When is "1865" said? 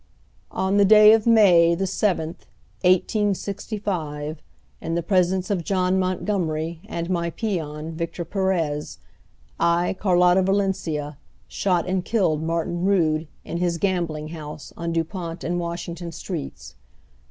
2.81-4.41